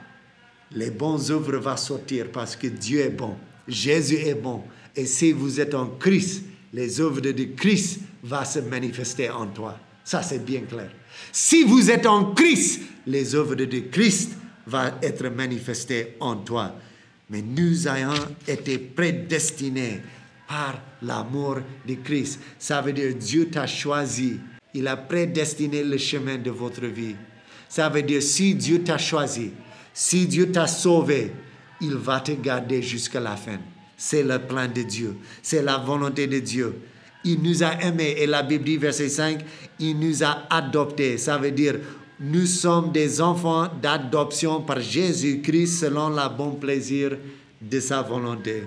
les 0.76 0.90
bonnes 0.90 1.30
œuvres 1.30 1.56
vont 1.56 1.76
sortir 1.78 2.26
parce 2.30 2.54
que 2.54 2.66
Dieu 2.66 3.00
est 3.00 3.16
bon. 3.16 3.36
Jésus 3.66 4.16
est 4.16 4.34
bon. 4.34 4.64
Et 4.94 5.06
si 5.06 5.32
vous 5.32 5.58
êtes 5.58 5.74
en 5.74 5.86
Christ, 5.98 6.42
les 6.74 7.00
œuvres 7.00 7.20
de 7.20 7.44
Christ 7.56 8.00
vont 8.24 8.44
se 8.44 8.58
manifester 8.58 9.30
en 9.30 9.46
toi. 9.46 9.78
Ça, 10.02 10.22
c'est 10.22 10.44
bien 10.44 10.62
clair. 10.62 10.90
Si 11.32 11.62
vous 11.62 11.88
êtes 11.88 12.04
en 12.04 12.34
Christ, 12.34 12.82
les 13.06 13.34
œuvres 13.34 13.54
de 13.54 13.78
Christ 13.90 14.32
vont 14.66 14.90
être 15.00 15.28
manifestées 15.28 16.16
en 16.18 16.36
toi. 16.36 16.74
Mais 17.30 17.42
nous 17.42 17.86
ayons 17.86 18.12
été 18.46 18.78
prédestinés 18.78 20.00
par 20.48 20.80
l'amour 21.00 21.58
de 21.86 21.94
Christ. 21.94 22.40
Ça 22.58 22.82
veut 22.82 22.92
dire 22.92 23.14
Dieu 23.14 23.48
t'a 23.50 23.68
choisi. 23.68 24.40
Il 24.74 24.88
a 24.88 24.96
prédestiné 24.96 25.84
le 25.84 25.96
chemin 25.96 26.38
de 26.38 26.50
votre 26.50 26.86
vie. 26.86 27.14
Ça 27.68 27.88
veut 27.88 28.02
dire 28.02 28.22
si 28.22 28.54
Dieu 28.56 28.82
t'a 28.82 28.98
choisi, 28.98 29.52
si 29.92 30.26
Dieu 30.26 30.50
t'a 30.50 30.66
sauvé, 30.66 31.30
il 31.80 31.94
va 31.94 32.18
te 32.20 32.32
garder 32.32 32.82
jusqu'à 32.82 33.20
la 33.20 33.36
fin. 33.36 33.58
C'est 33.96 34.22
le 34.22 34.38
plan 34.38 34.66
de 34.66 34.82
Dieu. 34.82 35.16
C'est 35.42 35.62
la 35.62 35.78
volonté 35.78 36.26
de 36.26 36.38
Dieu. 36.40 36.74
Il 37.24 37.42
nous 37.42 37.62
a 37.62 37.80
aimés. 37.82 38.16
Et 38.18 38.26
la 38.26 38.42
Bible 38.42 38.64
dit, 38.64 38.76
verset 38.76 39.08
5, 39.08 39.40
il 39.78 39.98
nous 39.98 40.22
a 40.22 40.46
adoptés. 40.50 41.18
Ça 41.18 41.38
veut 41.38 41.52
dire, 41.52 41.76
nous 42.20 42.46
sommes 42.46 42.92
des 42.92 43.20
enfants 43.20 43.68
d'adoption 43.82 44.60
par 44.60 44.80
Jésus-Christ 44.80 45.80
selon 45.80 46.10
la 46.10 46.28
bon 46.28 46.52
plaisir 46.52 47.16
de 47.60 47.80
sa 47.80 48.02
volonté. 48.02 48.64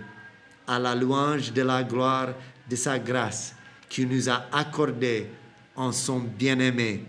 À 0.67 0.79
la 0.79 0.95
louange 0.95 1.53
de 1.53 1.61
la 1.61 1.83
gloire 1.83 2.29
de 2.69 2.75
sa 2.75 2.99
grâce 2.99 3.53
qui 3.87 4.05
nous 4.05 4.29
a 4.29 4.45
accordé 4.51 5.27
en 5.75 5.91
son 5.91 6.19
bien-aimé. 6.19 7.03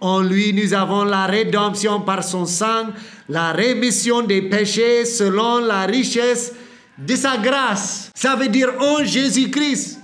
En 0.00 0.20
lui, 0.20 0.52
nous 0.52 0.74
avons 0.74 1.04
la 1.04 1.26
rédemption 1.26 2.00
par 2.00 2.24
son 2.24 2.44
sang, 2.44 2.88
la 3.28 3.52
rémission 3.52 4.22
des 4.22 4.42
péchés 4.42 5.04
selon 5.04 5.60
la 5.60 5.86
richesse 5.86 6.52
de 6.98 7.16
sa 7.16 7.36
grâce. 7.38 8.10
Ça 8.14 8.36
veut 8.36 8.48
dire 8.48 8.72
en 8.80 9.04
Jésus-Christ. 9.04 10.00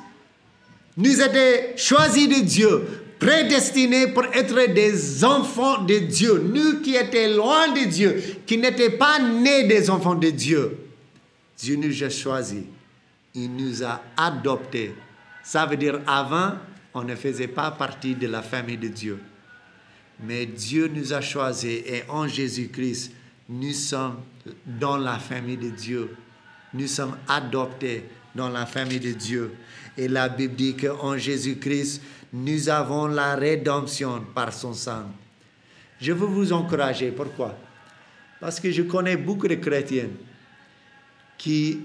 Nous 0.96 1.20
étions 1.20 1.76
choisis 1.76 2.28
de 2.28 2.44
Dieu, 2.44 2.86
prédestinés 3.18 4.08
pour 4.08 4.24
être 4.26 4.72
des 4.72 5.24
enfants 5.24 5.82
de 5.82 5.98
Dieu. 5.98 6.42
Nous 6.52 6.80
qui 6.80 6.96
étions 6.96 7.36
loin 7.36 7.68
de 7.72 7.84
Dieu, 7.88 8.22
qui 8.46 8.58
n'étaient 8.58 8.90
pas 8.90 9.18
nés 9.18 9.64
des 9.64 9.88
enfants 9.88 10.14
de 10.14 10.30
Dieu. 10.30 10.78
Dieu 11.56 11.76
nous 11.76 12.02
a 12.02 12.08
choisis. 12.08 12.64
Il 13.34 13.54
nous 13.54 13.84
a 13.84 14.02
adoptés. 14.16 14.94
Ça 15.42 15.64
veut 15.66 15.76
dire 15.76 16.00
avant, 16.06 16.54
on 16.92 17.02
ne 17.04 17.14
faisait 17.14 17.48
pas 17.48 17.70
partie 17.70 18.14
de 18.14 18.26
la 18.26 18.42
famille 18.42 18.76
de 18.76 18.88
Dieu. 18.88 19.20
Mais 20.22 20.44
Dieu 20.44 20.90
nous 20.92 21.12
a 21.12 21.20
choisis 21.20 21.80
et 21.86 22.02
en 22.08 22.26
Jésus-Christ, 22.26 23.12
nous 23.48 23.72
sommes 23.72 24.16
dans 24.66 24.96
la 24.96 25.18
famille 25.18 25.56
de 25.56 25.70
Dieu 25.70 26.10
nous 26.74 26.86
sommes 26.86 27.16
adoptés 27.28 28.04
dans 28.34 28.48
la 28.48 28.66
famille 28.66 29.00
de 29.00 29.12
Dieu. 29.12 29.54
Et 29.96 30.08
la 30.08 30.28
Bible 30.28 30.54
dit 30.54 30.76
qu'en 30.76 31.16
Jésus-Christ, 31.16 32.02
nous 32.32 32.68
avons 32.68 33.06
la 33.06 33.34
rédemption 33.34 34.24
par 34.34 34.52
son 34.52 34.72
sang. 34.72 35.06
Je 36.00 36.12
veux 36.12 36.26
vous 36.26 36.52
encourager. 36.52 37.10
Pourquoi? 37.10 37.56
Parce 38.40 38.60
que 38.60 38.70
je 38.70 38.82
connais 38.82 39.16
beaucoup 39.16 39.48
de 39.48 39.56
chrétiens 39.56 40.08
qui, 41.36 41.80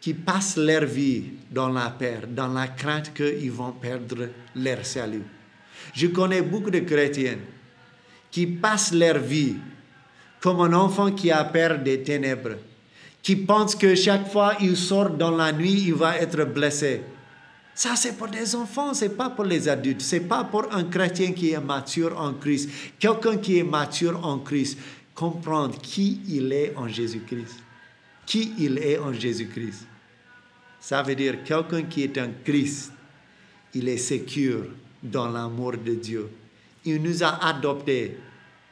qui 0.00 0.12
passent 0.12 0.56
leur 0.56 0.84
vie 0.84 1.24
dans 1.50 1.68
la 1.68 1.90
peur, 1.90 2.22
dans 2.28 2.48
la 2.48 2.68
crainte 2.68 3.14
qu'ils 3.14 3.52
vont 3.52 3.72
perdre 3.72 4.28
leur 4.56 4.84
salut. 4.84 5.22
Je 5.94 6.08
connais 6.08 6.42
beaucoup 6.42 6.70
de 6.70 6.80
chrétiens 6.80 7.38
qui 8.30 8.46
passent 8.46 8.92
leur 8.92 9.18
vie 9.18 9.56
comme 10.40 10.60
un 10.60 10.72
enfant 10.72 11.12
qui 11.12 11.30
a 11.30 11.44
peur 11.44 11.78
des 11.78 12.02
ténèbres 12.02 12.56
qui 13.28 13.36
pense 13.36 13.74
que 13.74 13.94
chaque 13.94 14.32
fois 14.32 14.54
qu'il 14.54 14.74
sort 14.74 15.10
dans 15.10 15.30
la 15.30 15.52
nuit, 15.52 15.84
il 15.88 15.92
va 15.92 16.16
être 16.16 16.46
blessé. 16.46 17.02
Ça, 17.74 17.94
c'est 17.94 18.16
pour 18.16 18.28
des 18.28 18.54
enfants, 18.54 18.94
c'est 18.94 19.14
pas 19.14 19.28
pour 19.28 19.44
les 19.44 19.68
adultes. 19.68 20.00
C'est 20.00 20.20
pas 20.20 20.44
pour 20.44 20.72
un 20.72 20.84
chrétien 20.84 21.32
qui 21.32 21.50
est 21.50 21.60
mature 21.60 22.18
en 22.18 22.32
Christ. 22.32 22.70
Quelqu'un 22.98 23.36
qui 23.36 23.58
est 23.58 23.64
mature 23.64 24.18
en 24.24 24.38
Christ, 24.38 24.78
comprendre 25.14 25.76
qui 25.78 26.22
il 26.26 26.50
est 26.54 26.72
en 26.74 26.88
Jésus-Christ. 26.88 27.58
Qui 28.24 28.54
il 28.56 28.78
est 28.78 28.98
en 28.98 29.12
Jésus-Christ. 29.12 29.86
Ça 30.80 31.02
veut 31.02 31.14
dire 31.14 31.44
quelqu'un 31.44 31.82
qui 31.82 32.04
est 32.04 32.16
en 32.16 32.30
Christ, 32.42 32.92
il 33.74 33.90
est 33.90 33.98
sécure 33.98 34.68
dans 35.02 35.28
l'amour 35.28 35.72
de 35.72 35.92
Dieu. 35.96 36.30
Il 36.82 37.02
nous 37.02 37.22
a 37.22 37.44
adoptés 37.46 38.16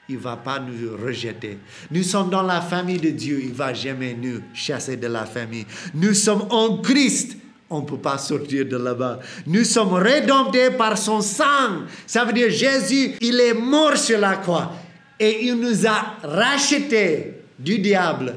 il 0.08 0.16
ne 0.16 0.20
va 0.20 0.36
pas 0.36 0.60
nous 0.60 0.96
rejeter. 0.96 1.58
Nous 1.90 2.02
sommes 2.02 2.30
dans 2.30 2.42
la 2.42 2.60
famille 2.60 2.98
de 2.98 3.10
Dieu, 3.10 3.40
il 3.42 3.50
ne 3.50 3.54
va 3.54 3.74
jamais 3.74 4.14
nous 4.14 4.40
chasser 4.54 4.96
de 4.96 5.06
la 5.06 5.26
famille. 5.26 5.66
Nous 5.94 6.14
sommes 6.14 6.46
en 6.50 6.78
Christ, 6.78 7.36
on 7.68 7.80
ne 7.80 7.86
peut 7.86 7.98
pas 7.98 8.18
sortir 8.18 8.66
de 8.66 8.76
là-bas. 8.76 9.18
Nous 9.46 9.64
sommes 9.64 9.94
rédemptés 9.94 10.70
par 10.70 10.96
son 10.96 11.20
sang. 11.20 11.84
Ça 12.06 12.24
veut 12.24 12.32
dire 12.32 12.50
Jésus, 12.50 13.16
il 13.20 13.40
est 13.40 13.54
mort 13.54 13.96
sur 13.96 14.18
la 14.18 14.36
croix 14.36 14.72
et 15.18 15.46
il 15.46 15.56
nous 15.56 15.86
a 15.86 16.16
rachetés 16.22 17.42
du 17.58 17.78
diable. 17.78 18.34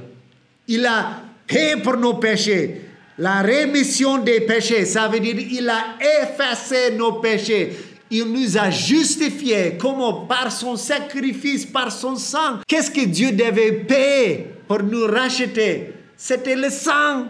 Il 0.68 0.86
a 0.86 1.22
payé 1.46 1.78
pour 1.78 1.98
nos 1.98 2.16
péchés. 2.16 2.82
La 3.20 3.42
rémission 3.42 4.20
des 4.20 4.42
péchés, 4.42 4.86
ça 4.86 5.08
veut 5.10 5.20
dire 5.20 5.36
il 5.38 5.70
a 5.70 5.98
effacé 6.24 6.92
nos 6.98 7.14
péchés. 7.14 7.76
Il 8.12 8.26
nous 8.26 8.58
a 8.58 8.70
justifiés. 8.72 9.78
Comment 9.80 10.26
Par 10.26 10.52
son 10.52 10.76
sacrifice, 10.76 11.66
par 11.66 11.92
son 11.92 12.16
sang. 12.16 12.60
Qu'est-ce 12.68 12.90
que 12.90 13.06
Dieu 13.06 13.32
devait 13.32 13.72
payer 13.72 14.48
pour 14.68 14.82
nous 14.82 15.06
racheter? 15.06 15.94
C'était 16.18 16.56
le 16.56 16.70
sang. 16.70 17.26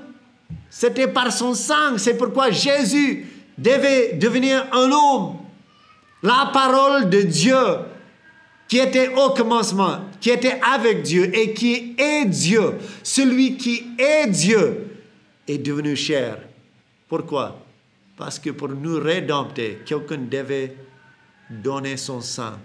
C'était 0.69 1.07
par 1.07 1.31
son 1.33 1.53
sang. 1.53 1.97
C'est 1.97 2.17
pourquoi 2.17 2.51
Jésus 2.51 3.25
devait 3.57 4.13
devenir 4.13 4.67
un 4.71 4.89
homme. 4.91 5.35
La 6.23 6.49
parole 6.53 7.09
de 7.09 7.21
Dieu 7.21 7.55
qui 8.67 8.77
était 8.77 9.09
au 9.09 9.31
commencement, 9.31 10.01
qui 10.21 10.29
était 10.29 10.59
avec 10.61 11.01
Dieu 11.01 11.35
et 11.35 11.53
qui 11.53 11.95
est 11.97 12.25
Dieu. 12.25 12.75
Celui 13.03 13.57
qui 13.57 13.83
est 13.97 14.27
Dieu 14.27 14.95
est 15.47 15.57
devenu 15.57 15.95
cher. 15.95 16.37
Pourquoi? 17.07 17.57
Parce 18.19 18.37
que 18.37 18.49
pour 18.49 18.67
nous 18.67 18.99
rédempter, 18.99 19.79
quelqu'un 19.85 20.17
devait 20.17 20.75
donner 21.49 21.95
son 21.95 22.19
sang. 22.19 22.59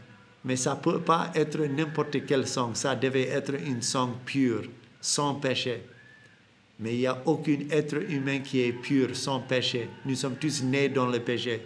Mais 0.44 0.56
ça 0.56 0.74
ne 0.74 0.80
peut 0.80 1.00
pas 1.00 1.30
être 1.32 1.58
n'importe 1.60 2.26
quel 2.26 2.48
sang. 2.48 2.74
Ça 2.74 2.96
devait 2.96 3.28
être 3.28 3.54
une 3.64 3.80
sang 3.80 4.18
pur, 4.26 4.64
sans 5.00 5.36
péché. 5.36 5.84
Mais 6.80 6.94
il 6.94 6.98
n'y 6.98 7.06
a 7.06 7.22
aucun 7.24 7.58
être 7.70 8.02
humain 8.10 8.40
qui 8.40 8.62
est 8.62 8.72
pur, 8.72 9.14
sans 9.14 9.38
péché. 9.38 9.88
Nous 10.04 10.16
sommes 10.16 10.34
tous 10.34 10.64
nés 10.64 10.88
dans 10.88 11.06
le 11.06 11.20
péché. 11.20 11.62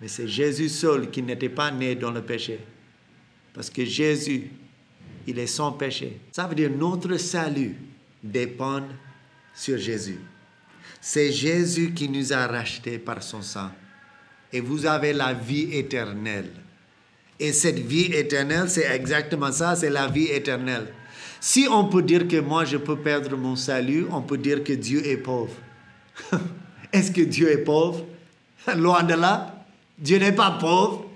Mais 0.00 0.06
c'est 0.06 0.28
Jésus 0.28 0.68
seul 0.68 1.10
qui 1.10 1.22
n'était 1.22 1.48
pas 1.48 1.72
né 1.72 1.96
dans 1.96 2.12
le 2.12 2.22
péché. 2.22 2.60
Parce 3.52 3.68
que 3.68 3.84
Jésus, 3.84 4.48
il 5.26 5.40
est 5.40 5.48
sans 5.48 5.72
péché. 5.72 6.20
Ça 6.30 6.46
veut 6.46 6.54
dire 6.54 6.70
notre 6.70 7.16
salut 7.16 7.74
dépend 8.22 8.82
sur 9.52 9.76
Jésus. 9.76 10.20
C'est 11.04 11.32
Jésus 11.32 11.92
qui 11.94 12.08
nous 12.08 12.32
a 12.32 12.46
rachetés 12.46 12.96
par 12.96 13.24
son 13.24 13.42
sang. 13.42 13.70
Et 14.52 14.60
vous 14.60 14.86
avez 14.86 15.12
la 15.12 15.32
vie 15.32 15.68
éternelle. 15.72 16.52
Et 17.40 17.52
cette 17.52 17.80
vie 17.80 18.12
éternelle, 18.14 18.70
c'est 18.70 18.88
exactement 18.88 19.50
ça, 19.50 19.74
c'est 19.74 19.90
la 19.90 20.06
vie 20.06 20.26
éternelle. 20.26 20.86
Si 21.40 21.66
on 21.68 21.86
peut 21.86 22.02
dire 22.02 22.28
que 22.28 22.38
moi 22.38 22.64
je 22.64 22.76
peux 22.76 22.96
perdre 22.96 23.36
mon 23.36 23.56
salut, 23.56 24.06
on 24.12 24.22
peut 24.22 24.38
dire 24.38 24.62
que 24.62 24.74
Dieu 24.74 25.04
est 25.04 25.16
pauvre. 25.16 25.54
Est-ce 26.92 27.10
que 27.10 27.22
Dieu 27.22 27.50
est 27.50 27.64
pauvre? 27.64 28.06
Loin 28.76 29.02
de 29.02 29.14
là. 29.14 29.64
Dieu 29.98 30.18
n'est 30.18 30.30
pas 30.36 30.52
pauvre. 30.52 31.10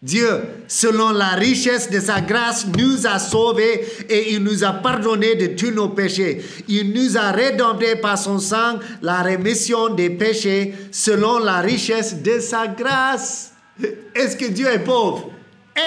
Dieu, 0.00 0.44
selon 0.68 1.10
la 1.10 1.30
richesse 1.30 1.90
de 1.90 1.98
sa 1.98 2.20
grâce, 2.20 2.66
nous 2.68 3.04
a 3.06 3.18
sauvés 3.18 3.84
et 4.08 4.32
il 4.32 4.44
nous 4.44 4.62
a 4.62 4.72
pardonné 4.72 5.34
de 5.34 5.48
tous 5.56 5.72
nos 5.72 5.88
péchés. 5.88 6.40
Il 6.68 6.92
nous 6.92 7.16
a 7.16 7.32
rédemptés 7.32 7.96
par 7.96 8.16
son 8.16 8.38
sang, 8.38 8.78
la 9.02 9.22
rémission 9.22 9.92
des 9.92 10.10
péchés, 10.10 10.72
selon 10.92 11.40
la 11.40 11.58
richesse 11.60 12.22
de 12.22 12.38
sa 12.38 12.68
grâce. 12.68 13.54
Est-ce 14.14 14.36
que 14.36 14.46
Dieu 14.46 14.68
est 14.68 14.84
pauvre? 14.84 15.32
Eh, 15.76 15.80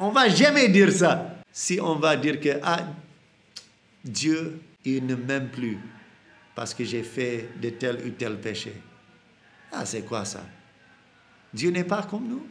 on 0.00 0.10
va 0.10 0.28
jamais 0.28 0.68
dire 0.68 0.92
ça. 0.92 1.36
Si 1.50 1.80
on 1.80 1.94
va 1.94 2.16
dire 2.16 2.38
que 2.38 2.58
ah, 2.62 2.80
Dieu, 4.04 4.60
il 4.84 5.06
ne 5.06 5.14
m'aime 5.14 5.48
plus 5.48 5.78
parce 6.54 6.74
que 6.74 6.84
j'ai 6.84 7.02
fait 7.02 7.48
de 7.60 7.70
tel 7.70 8.00
ou 8.06 8.10
tel 8.10 8.36
péché. 8.36 8.74
Ah, 9.72 9.86
c'est 9.86 10.02
quoi 10.02 10.26
ça? 10.26 10.44
Dieu 11.54 11.70
n'est 11.70 11.84
pas 11.84 12.02
comme 12.02 12.28
nous. 12.28 12.46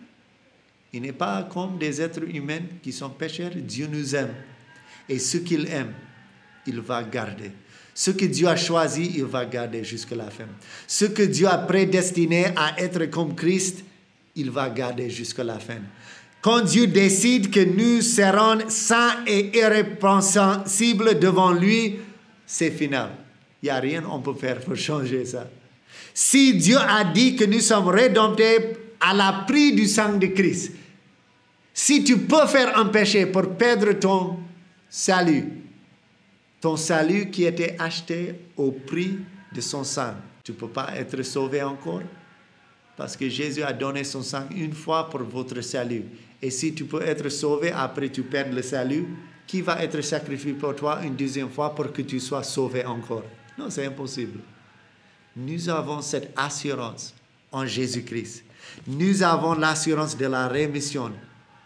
Il 0.96 1.02
n'est 1.02 1.12
pas 1.12 1.44
comme 1.52 1.78
des 1.78 2.02
êtres 2.02 2.24
humains 2.24 2.62
qui 2.82 2.94
sont 2.94 3.10
pécheurs. 3.10 3.52
Dieu 3.54 3.86
nous 3.92 4.16
aime. 4.16 4.34
Et 5.10 5.20
ce 5.20 5.36
qu'il 5.36 5.68
aime, 5.68 5.92
il 6.66 6.80
va 6.80 7.04
garder. 7.04 7.52
Ce 7.94 8.12
que 8.12 8.24
Dieu 8.24 8.48
a 8.48 8.56
choisi, 8.56 9.12
il 9.18 9.25
va 9.25 9.44
garder 9.44 9.84
jusqu'à 9.84 10.16
la 10.16 10.30
fin. 10.30 10.46
Ce 10.88 11.04
que 11.04 11.24
Dieu 11.24 11.48
a 11.48 11.58
prédestiné 11.58 12.46
à 12.56 12.80
être 12.80 13.08
comme 13.08 13.36
Christ, 13.36 13.84
il 14.38 14.50
va 14.52 14.70
garder 14.70 15.10
jusqu'à 15.10 15.44
la 15.44 15.60
fin. 15.60 15.82
Quand 16.40 16.62
Dieu 16.62 16.88
décide 16.88 17.52
que 17.52 17.60
nous 17.60 18.02
serons 18.02 18.70
saints 18.70 19.18
et 19.28 19.58
irrépréhensibles 19.58 21.20
devant 21.20 21.52
lui, 21.52 21.98
c'est 22.46 22.72
final. 22.72 23.10
Il 23.62 23.66
n'y 23.66 23.70
a 23.72 23.82
rien 23.82 24.02
qu'on 24.02 24.22
peut 24.22 24.34
faire 24.34 24.62
pour 24.62 24.78
changer 24.78 25.25
ça. 25.25 25.50
Si 26.14 26.54
Dieu 26.54 26.78
a 26.78 27.04
dit 27.04 27.36
que 27.36 27.44
nous 27.44 27.60
sommes 27.60 27.90
rédemptés 27.90 28.78
à 29.02 29.14
la 29.14 29.44
prix 29.46 29.74
du 29.74 29.88
sang 29.88 30.18
de 30.18 30.28
Christ, 30.28 30.72
si 31.77 32.05
tu 32.05 32.20
peux 32.20 32.48
faire 32.48 32.77
un 32.77 32.86
péché 32.86 33.25
pour 33.25 33.50
perdre 33.58 33.91
ton 33.91 34.39
salut, 34.89 35.51
ton 36.62 36.77
salut 36.77 37.29
qui 37.29 37.44
était 37.44 37.75
acheté 37.77 38.34
au 38.55 38.72
prix 38.72 39.20
de 39.53 39.60
son 39.60 39.84
sang, 39.84 40.13
tu 40.41 40.53
ne 40.53 40.58
peux 40.58 40.70
pas 40.70 40.94
être 40.96 41.22
sauvé 41.24 41.62
encore? 41.62 42.01
Parce 42.96 43.17
que 43.17 43.27
Jésus 43.27 43.62
a 43.62 43.74
donné 43.74 44.05
son 44.05 44.24
sang 44.24 44.46
une 44.55 44.72
fois 44.72 45.10
pour 45.10 45.24
votre 45.24 45.60
salut. 45.60 46.05
Et 46.41 46.50
si 46.50 46.74
tu 46.74 46.86
peux 46.86 47.01
être 47.01 47.27
sauvé 47.27 47.74
après 47.74 48.08
tu 48.08 48.24
perds 48.24 48.53
le 48.53 48.62
salut, 48.62 49.05
qui 49.46 49.62
va 49.62 49.84
être 49.84 50.00
sacrifié 50.00 50.53
pour 50.53 50.77
toi 50.77 51.01
une 51.03 51.15
deuxième 51.17 51.50
fois 51.50 51.75
pour 51.75 51.91
que 51.91 52.03
tu 52.03 52.22
sois 52.22 52.44
sauvé 52.44 52.86
encore? 52.86 53.25
Non, 53.58 53.70
c'est 53.70 53.86
impossible. 53.86 54.39
Nous 55.36 55.67
avons 55.67 56.01
cette 56.01 56.32
assurance 56.38 57.13
en 57.51 57.65
Jésus-Christ. 57.65 58.46
Nous 58.88 59.22
avons 59.24 59.55
l'assurance 59.55 60.15
de 60.17 60.25
la 60.25 60.48
rémission 60.48 61.12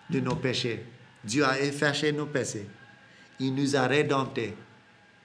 de 0.09 0.19
nos 0.19 0.35
péchés. 0.35 0.85
Dieu 1.23 1.45
a 1.45 1.59
effacé 1.59 2.11
nos 2.11 2.25
péchés. 2.25 2.67
Il 3.39 3.53
nous 3.55 3.75
a 3.75 3.87
rédemptés 3.87 4.53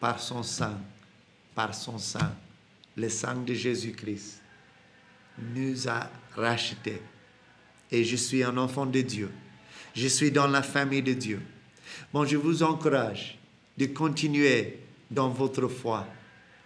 par 0.01 0.21
son 0.21 0.43
sang, 0.43 0.79
par 1.55 1.75
son 1.75 1.99
sang, 1.99 2.31
le 2.97 3.09
sang 3.09 3.43
de 3.43 3.55
Jésus-Christ. 3.55 4.41
Nous 5.55 5.89
a 5.89 6.11
rachetés. 6.37 7.03
Et 7.91 8.05
je 8.05 8.17
suis 8.17 8.43
un 8.43 8.57
enfant 8.57 8.87
de 8.87 9.01
Dieu. 9.01 9.31
Je 9.95 10.09
suis 10.09 10.31
dans 10.31 10.47
la 10.47 10.63
famille 10.63 11.03
de 11.03 11.13
Dieu. 11.13 11.41
Bon, 12.13 12.25
je 12.25 12.37
vous 12.37 12.63
encourage 12.63 13.39
de 13.77 13.87
continuer 13.87 14.79
dans 15.11 15.29
votre 15.29 15.69
foi, 15.69 16.07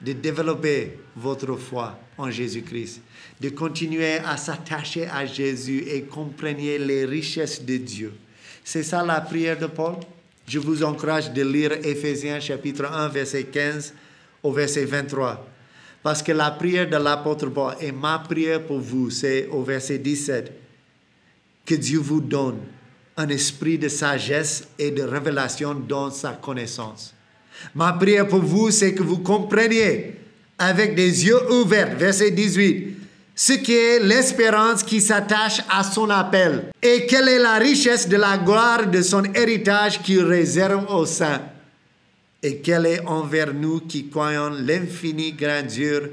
de 0.00 0.12
développer 0.12 0.98
votre 1.16 1.56
foi 1.56 1.98
en 2.16 2.30
Jésus-Christ, 2.30 3.00
de 3.40 3.48
continuer 3.50 4.18
à 4.18 4.36
s'attacher 4.36 5.06
à 5.06 5.26
Jésus 5.26 5.84
et 5.88 6.02
comprendre 6.02 6.58
les 6.58 7.04
richesses 7.04 7.64
de 7.64 7.76
Dieu. 7.76 8.12
C'est 8.64 8.82
ça 8.82 9.04
la 9.04 9.20
prière 9.20 9.58
de 9.58 9.66
Paul? 9.66 9.94
Je 10.46 10.58
vous 10.58 10.82
encourage 10.82 11.32
de 11.32 11.42
lire 11.42 11.72
Éphésiens 11.84 12.40
chapitre 12.40 12.86
1, 12.86 13.08
verset 13.08 13.44
15 13.44 13.94
au 14.42 14.52
verset 14.52 14.84
23. 14.84 15.46
Parce 16.02 16.22
que 16.22 16.32
la 16.32 16.50
prière 16.50 16.88
de 16.88 16.96
l'apôtre 16.96 17.48
Paul 17.48 17.74
et 17.80 17.92
ma 17.92 18.18
prière 18.20 18.64
pour 18.64 18.78
vous, 18.78 19.10
c'est 19.10 19.46
au 19.48 19.62
verset 19.62 19.98
17. 19.98 20.52
Que 21.66 21.74
Dieu 21.74 21.98
vous 21.98 22.20
donne 22.20 22.60
un 23.16 23.28
esprit 23.28 23.78
de 23.78 23.88
sagesse 23.88 24.68
et 24.78 24.90
de 24.90 25.02
révélation 25.02 25.74
dans 25.74 26.10
sa 26.10 26.32
connaissance. 26.32 27.14
Ma 27.74 27.92
prière 27.92 28.26
pour 28.28 28.42
vous, 28.42 28.70
c'est 28.70 28.94
que 28.94 29.02
vous 29.02 29.18
compreniez 29.18 30.14
avec 30.58 30.94
des 30.94 31.26
yeux 31.26 31.52
ouverts, 31.52 31.96
verset 31.96 32.30
18, 32.30 32.96
ce 33.34 33.52
qui 33.52 33.72
est 33.72 34.00
l'espérance 34.00 34.82
qui 34.82 35.00
s'attache 35.00 35.60
à 35.70 35.84
son 35.84 36.10
appel 36.10 36.70
et 36.82 37.06
quelle 37.06 37.28
est 37.28 37.38
la 37.38 37.58
richesse 37.58 38.08
de 38.08 38.16
la 38.16 38.36
gloire 38.36 38.88
de 38.88 39.00
son 39.00 39.22
héritage 39.32 40.02
qu'il 40.02 40.24
réserve 40.24 40.84
aux 40.90 41.06
saints 41.06 41.42
et 42.42 42.56
quelle 42.58 42.86
est 42.86 43.06
envers 43.06 43.54
nous 43.54 43.80
qui 43.80 44.08
croyons 44.08 44.50
l'infinie 44.50 45.32
grandeur 45.32 46.08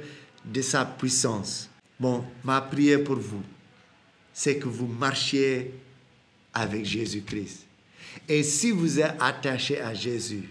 de 0.46 0.62
sa 0.62 0.86
puissance. 0.86 1.70
Bon, 2.00 2.24
ma 2.44 2.62
prière 2.62 3.04
pour 3.04 3.18
vous, 3.18 3.42
c'est 4.34 4.58
que 4.58 4.68
vous 4.68 4.88
marchiez 4.88 5.72
avec 6.54 6.86
Jésus-Christ. 6.86 7.66
Et 8.28 8.44
si 8.44 8.72
vous 8.72 9.00
êtes 9.00 9.16
attaché 9.20 9.82
à 9.82 9.94
Jésus, 9.94 10.50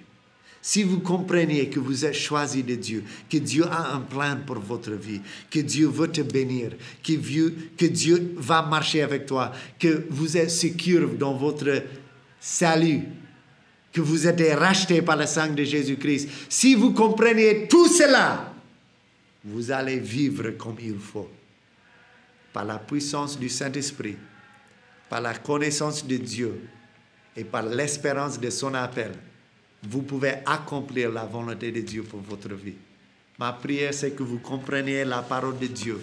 si 0.67 0.83
vous 0.83 1.01
comprenez 1.01 1.69
que 1.69 1.79
vous 1.79 2.07
êtes 2.07 2.15
choisi 2.15 2.63
de 2.63 2.75
Dieu, 2.75 3.05
que 3.31 3.37
Dieu 3.37 3.67
a 3.67 3.93
un 3.97 4.01
plan 4.01 4.39
pour 4.47 4.61
votre 4.61 4.93
vie, 4.93 5.21
que 5.51 5.59
Dieu 5.59 5.89
veut 5.89 6.11
te 6.11 6.23
bénir, 6.23 6.71
que 7.03 7.13
Dieu, 7.85 8.35
va 8.39 8.63
marcher 8.63 9.03
avec 9.03 9.27
toi, 9.27 9.53
que 9.79 10.07
vous 10.09 10.39
êtes 10.39 10.49
sûr 10.49 11.11
dans 11.19 11.35
votre 11.35 11.83
salut, 12.41 13.03
que 13.93 14.01
vous 14.01 14.27
êtes 14.27 14.59
racheté 14.59 15.03
par 15.03 15.19
le 15.19 15.27
sang 15.27 15.53
de 15.53 15.63
Jésus-Christ, 15.65 16.31
si 16.49 16.75
vous 16.75 16.95
comprenez 16.95 17.69
tout 17.69 17.87
cela, 17.87 18.51
vous 19.45 19.71
allez 19.71 19.99
vivre 19.99 20.53
comme 20.53 20.77
il 20.83 20.99
faut. 20.99 21.29
Par 22.55 22.65
la 22.65 22.79
puissance 22.79 23.39
du 23.39 23.51
Saint-Esprit, 23.51 24.17
par 25.11 25.21
la 25.21 25.35
connaissance 25.35 26.07
de 26.07 26.17
Dieu 26.17 26.59
et 27.37 27.45
par 27.45 27.67
l'espérance 27.67 28.41
de 28.41 28.49
son 28.49 28.73
appel 28.73 29.13
vous 29.89 30.03
pouvez 30.03 30.35
accomplir 30.47 31.11
la 31.11 31.25
volonté 31.25 31.71
de 31.71 31.81
Dieu 31.81 32.03
pour 32.03 32.21
votre 32.21 32.55
vie. 32.55 32.75
Ma 33.39 33.53
prière, 33.53 33.93
c'est 33.93 34.13
que 34.13 34.23
vous 34.23 34.39
compreniez 34.39 35.05
la 35.05 35.23
parole 35.23 35.59
de 35.59 35.67
Dieu. 35.67 36.01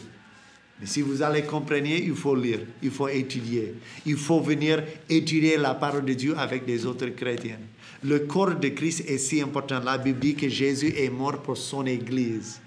Mais 0.79 0.87
si 0.87 1.01
vous 1.01 1.21
allez 1.21 1.43
comprendre, 1.43 1.85
il 1.85 2.15
faut 2.15 2.35
lire, 2.35 2.61
il 2.81 2.91
faut 2.91 3.07
étudier. 3.07 3.75
Il 4.05 4.17
faut 4.17 4.41
venir 4.41 4.83
étudier 5.07 5.57
la 5.57 5.75
parole 5.75 6.05
de 6.05 6.13
Dieu 6.13 6.35
avec 6.37 6.65
des 6.65 6.85
autres 6.85 7.09
chrétiens. 7.09 7.59
Le 8.03 8.19
corps 8.19 8.55
de 8.55 8.69
Christ 8.69 9.07
est 9.07 9.19
si 9.19 9.41
important. 9.41 9.79
La 9.79 9.99
Bible 9.99 10.19
dit 10.19 10.35
que 10.35 10.49
Jésus 10.49 10.93
est 10.97 11.09
mort 11.09 11.41
pour 11.43 11.55
son 11.55 11.85
Église. 11.85 12.59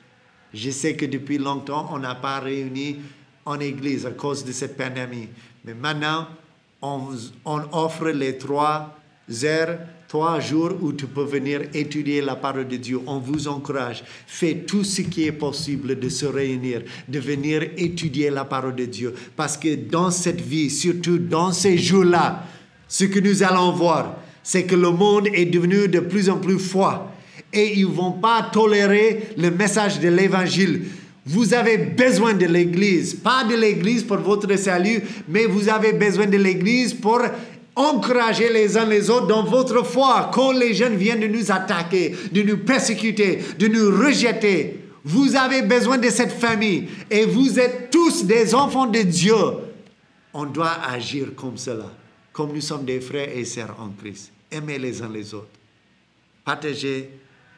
Je 0.53 0.71
sais 0.71 0.95
que 0.95 1.07
depuis 1.07 1.39
longtemps, 1.39 1.89
on 1.93 1.99
n'a 1.99 2.15
pas 2.15 2.39
réuni 2.39 3.01
en 3.45 3.59
Église 3.59 4.07
à 4.07 4.13
cause 4.13 4.45
de 4.45 4.53
cette 4.53 4.77
pandémie. 4.77 5.29
Mais 5.65 5.75
maintenant, 5.75 6.29
on, 6.81 7.09
on 7.45 7.63
offre 7.73 8.11
les 8.11 8.39
trois 8.39 8.97
heures 9.45 9.79
trois 10.09 10.39
jours 10.39 10.73
où 10.81 10.93
tu 10.93 11.07
peux 11.07 11.25
venir 11.25 11.63
étudier 11.75 12.21
la 12.21 12.37
parole 12.37 12.69
de 12.69 12.77
Dieu. 12.77 13.01
On 13.07 13.19
vous 13.19 13.49
encourage. 13.49 14.05
Faites 14.27 14.67
tout 14.67 14.85
ce 14.85 15.03
qui 15.03 15.27
est 15.27 15.33
possible 15.33 15.99
de 15.99 16.09
se 16.09 16.27
réunir, 16.27 16.83
de 17.09 17.19
venir 17.19 17.63
étudier 17.77 18.31
la 18.31 18.45
parole 18.45 18.77
de 18.77 18.85
Dieu. 18.85 19.13
Parce 19.35 19.57
que 19.57 19.75
dans 19.75 20.13
cette 20.13 20.41
vie, 20.41 20.71
surtout 20.71 21.19
dans 21.19 21.53
ces 21.53 21.77
jours-là, 21.77 22.45
ce 22.87 23.07
que 23.07 23.19
nous 23.19 23.43
allons 23.43 23.73
voir, 23.73 24.19
c'est 24.43 24.65
que 24.65 24.77
le 24.77 24.91
monde 24.91 25.29
est 25.33 25.47
devenu 25.47 25.89
de 25.89 25.99
plus 26.01 26.31
en 26.31 26.39
plus 26.39 26.61
froid. 26.61 27.13
Et 27.53 27.79
ils 27.79 27.89
ne 27.89 27.93
vont 27.93 28.13
pas 28.13 28.51
tolérer 28.53 29.31
le 29.37 29.51
message 29.51 29.99
de 29.99 30.09
l'évangile. 30.09 30.83
Vous 31.27 31.55
avez 31.55 31.79
besoin 31.79 32.35
de 32.35 32.45
l'Église, 32.45 33.15
pas 33.15 33.45
de 33.45 33.55
l'Église 33.55 34.03
pour 34.03 34.19
votre 34.19 34.55
salut, 34.57 35.03
mais 35.27 35.47
vous 35.47 35.71
avez 35.71 35.95
besoin 35.95 36.27
de 36.27 36.37
l'Église 36.37 36.93
pour 36.93 37.21
encourager 37.77 38.53
les 38.53 38.77
uns 38.77 38.87
les 38.87 39.11
autres 39.11 39.27
dans 39.27 39.45
votre 39.45 39.85
foi. 39.85 40.31
Quand 40.33 40.53
les 40.53 40.75
jeunes 40.75 40.97
viennent 40.97 41.21
de 41.21 41.27
nous 41.27 41.51
attaquer, 41.51 42.15
de 42.33 42.43
nous 42.43 42.59
persécuter, 42.59 43.41
de 43.59 43.67
nous 43.69 43.91
rejeter, 43.91 44.81
vous 45.05 45.37
avez 45.37 45.63
besoin 45.63 45.99
de 45.99 46.09
cette 46.09 46.33
famille 46.33 46.89
et 47.11 47.27
vous 47.27 47.59
êtes 47.59 47.91
tous 47.91 48.25
des 48.25 48.55
enfants 48.55 48.87
de 48.87 49.01
Dieu. 49.03 49.35
On 50.33 50.47
doit 50.47 50.83
agir 50.89 51.35
comme 51.37 51.59
cela, 51.59 51.91
comme 52.33 52.53
nous 52.53 52.61
sommes 52.61 52.85
des 52.85 53.01
frères 53.01 53.29
et 53.37 53.45
sœurs 53.45 53.77
en 53.79 53.91
Christ. 53.91 54.33
Aimez 54.51 54.79
les 54.79 55.03
uns 55.03 55.09
les 55.09 55.35
autres. 55.35 55.49
Partagez 56.45 57.11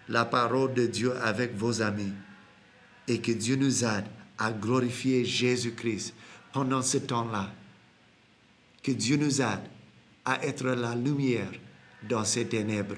la 0.09 0.25
parole 0.25 0.75
de 0.75 0.87
Dieu 0.87 1.13
avec 1.23 1.57
vos 1.57 1.83
amis 1.83 2.13
et 3.09 3.19
que 3.19 3.33
Dieu 3.33 3.57
nous 3.57 3.85
aide 3.85 4.05
à 4.39 4.51
glorifier 4.51 5.25
Jésus-Christ 5.25 6.15
pendant 6.53 6.83
ce 6.83 6.99
temps-là. 6.99 7.51
Que 8.83 8.93
Dieu 8.93 9.17
nous 9.17 9.41
aide 9.41 9.61
à 10.27 10.45
être 10.45 10.67
la 10.67 10.95
lumière 10.95 11.53
dans 12.09 12.25
ces 12.25 12.47
ténèbres 12.47 12.97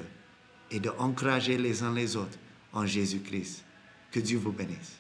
et 0.71 0.81
de 0.81 0.91
encourager 0.99 1.59
les 1.59 1.83
uns 1.83 1.95
les 1.95 2.17
autres 2.17 2.38
en 2.73 2.85
Jésus-Christ. 2.87 3.64
Que 4.11 4.21
Dieu 4.21 4.38
vous 4.38 4.53
bénisse. 4.53 4.99